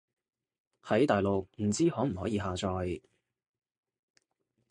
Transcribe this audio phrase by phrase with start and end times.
[0.83, 3.03] 喺大陸唔知可唔可以下載